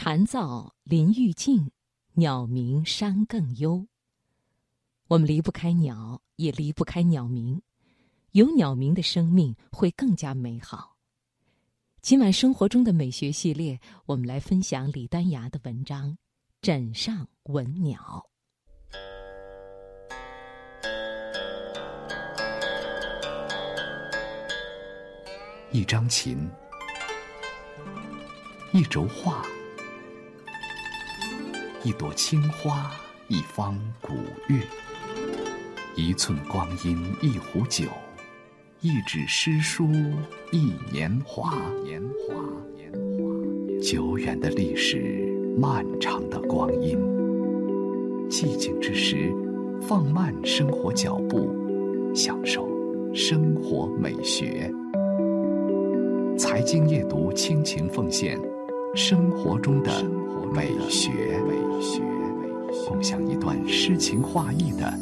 [0.00, 1.72] 蝉噪林愈静，
[2.12, 3.88] 鸟鸣山更幽。
[5.08, 7.60] 我们离不开鸟，也离不开鸟鸣。
[8.30, 10.94] 有鸟鸣的生命会更加美好。
[12.00, 16.12] 今晚生活中的美学系列，我们来分享李丹芽的文章
[16.62, 18.24] 《枕上闻鸟》。
[25.72, 26.48] 一张琴，
[28.72, 29.44] 一轴画，
[31.84, 32.90] 一朵青花，
[33.28, 34.12] 一方古
[34.48, 34.60] 月，
[35.94, 37.86] 一寸光阴，一壶酒，
[38.80, 39.88] 一纸诗书，
[40.50, 41.54] 一年华。
[41.84, 42.34] 年华，
[42.74, 46.98] 年华，久远的历史，漫长的光阴。
[48.28, 49.32] 寂静之时，
[49.80, 51.48] 放慢生活脚步，
[52.12, 52.68] 享受
[53.14, 54.68] 生活美学。
[56.36, 58.36] 财经夜读倾情奉献
[58.94, 59.90] 生活中的
[60.52, 61.10] 美学，
[62.88, 64.92] 共享一段诗情画意的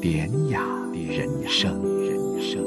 [0.00, 0.60] 典雅
[0.92, 2.64] 的人生人生。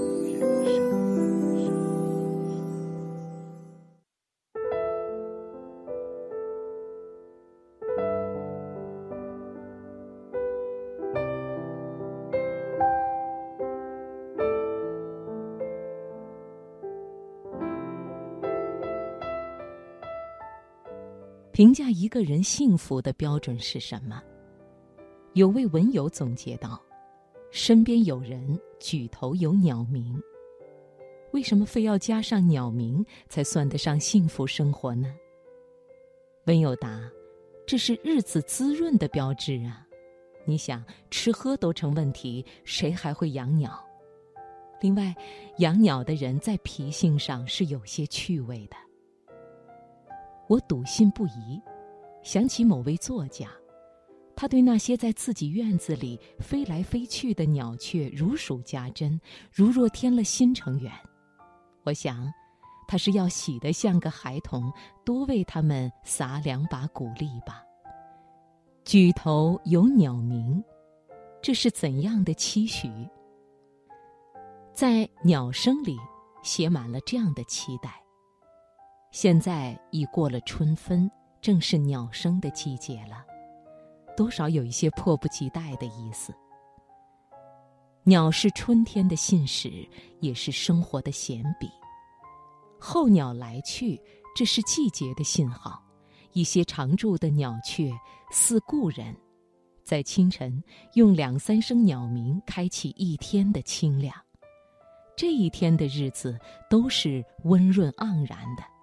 [21.58, 24.22] 评价一个人幸福的标准是什么？
[25.33, 26.80] 有位文友总结道
[27.49, 30.22] ：“身边有人举头有鸟鸣。”
[31.33, 35.11] 为什么非要加上鸟鸣才算得上幸福生活呢？
[36.45, 37.09] 文友答
[37.66, 39.83] ：“这是日子滋润的标志啊！
[40.45, 43.83] 你想吃喝都成问题，谁还会养鸟？
[44.80, 45.11] 另外，
[45.58, 48.77] 养鸟的人在脾性上是有些趣味的。”
[50.47, 51.61] 我笃信不疑，
[52.23, 53.49] 想起某位作家，
[54.35, 59.19] 他对那些在自己院子里飞来飞去的鸟雀如数家珍，
[59.52, 60.91] 如若添了新成员。
[61.83, 62.31] 我想，
[62.87, 64.71] 他是要喜得像个孩童，
[65.03, 67.63] 多为他们撒两把鼓励吧。
[68.86, 70.63] 举头有鸟鸣，
[71.41, 72.89] 这是怎样的期许？
[74.73, 75.97] 在鸟声里，
[76.41, 78.02] 写满了这样的期待。
[79.20, 81.10] 现在已过了春分，
[81.42, 83.26] 正是鸟声的季节了，
[84.16, 86.32] 多少有一些迫不及待的意思。
[88.04, 89.89] 鸟是春天的信使，
[90.20, 91.67] 也是生活的闲笔。
[92.80, 94.00] 候鸟来去，
[94.36, 95.84] 这是季节的信号。
[96.34, 97.92] 一些常驻的鸟雀
[98.30, 99.17] 似故人，
[99.84, 100.64] 在清晨
[100.94, 104.14] 用两三声鸟鸣开启一天的清亮。
[105.16, 106.39] 这一天的日子
[106.70, 108.77] 都是温润盎然的。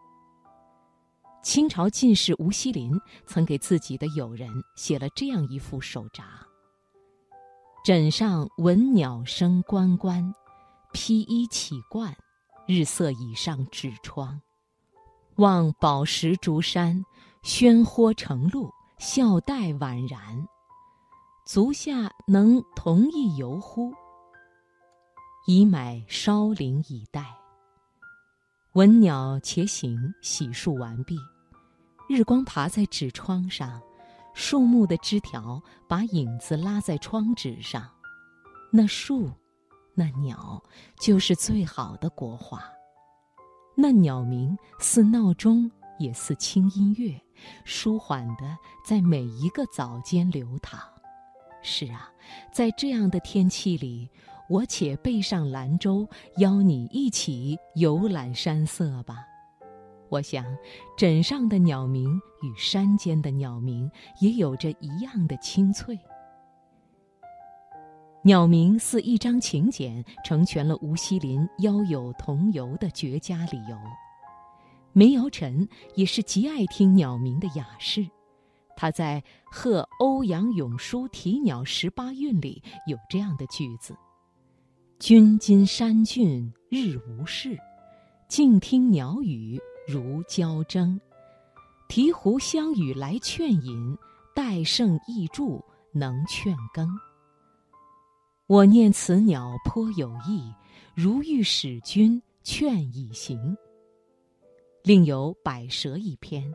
[1.44, 6.24] 清朝进士吴锡麟曾给自己的友人写了这样一副手札
[7.84, 10.34] ：“枕上闻鸟声关关，
[10.94, 12.16] 披衣起冠，
[12.66, 14.40] 日色已上纸窗。
[15.36, 17.04] 望宝石竹山，
[17.42, 20.48] 喧豁成路，笑带宛然。
[21.46, 23.92] 足下能同意游乎？
[25.46, 27.36] 已买烧铃以待。
[28.72, 31.18] 闻鸟且醒，洗漱完毕。”
[32.14, 33.82] 日光爬在纸窗上，
[34.34, 37.90] 树木的枝条把影子拉在窗纸上。
[38.70, 39.28] 那树，
[39.96, 40.62] 那鸟，
[41.00, 42.62] 就是最好的国画。
[43.76, 47.20] 那鸟鸣似闹钟，也似轻音乐，
[47.64, 50.78] 舒缓的在每一个早间流淌。
[51.62, 52.08] 是啊，
[52.52, 54.08] 在这样的天气里，
[54.48, 59.26] 我且背上兰舟，邀你一起游览山色吧。
[60.14, 60.44] 我想，
[60.96, 62.08] 枕上的鸟鸣
[62.40, 65.98] 与山间的鸟鸣也有着一样的清脆。
[68.22, 73.76] 鸟鸣似一张请柬，成全了吴锡麟邀友同游的绝佳理由。
[74.92, 78.06] 梅尧臣也是极爱听鸟鸣的雅士，
[78.76, 83.96] 他在《贺欧阳永书题鸟十八韵》里有这样的句子
[85.00, 87.58] ：“君今山峻日无事，
[88.28, 90.98] 静听鸟语。”如交征，
[91.88, 93.98] 醍醐相与来劝饮，
[94.34, 96.88] 待胜易助能劝耕。
[98.46, 100.52] 我念此鸟颇有意，
[100.94, 103.56] 如欲使君劝以行。
[104.82, 106.54] 另有百舌一篇，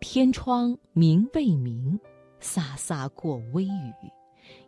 [0.00, 1.98] 天窗明未明，
[2.40, 3.94] 飒飒过微雨，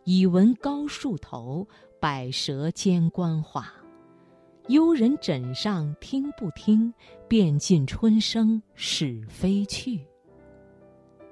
[0.05, 1.67] 已闻高树头，
[1.99, 3.73] 百舌间官话。
[4.67, 6.93] 幽人枕上听不听？
[7.27, 9.99] 便尽春声始飞去。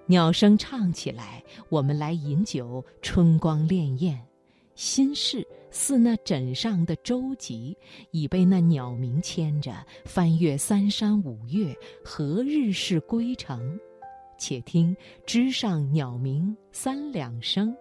[0.07, 4.17] 鸟声唱起来，我们来饮酒，春光潋滟。
[4.75, 7.75] 心事似那枕上的舟楫，
[8.11, 9.73] 已被那鸟鸣牵着，
[10.05, 13.79] 翻越三山五岳，何日是归程？
[14.37, 14.95] 且听
[15.25, 17.75] 枝上鸟鸣三两声，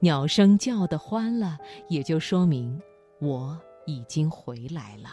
[0.00, 1.58] 鸟声叫得欢了，
[1.88, 2.80] 也就说明
[3.20, 5.10] 我已经回来了。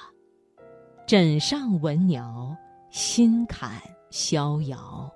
[1.07, 2.55] 枕上闻鸟，
[2.91, 5.11] 心坎逍遥。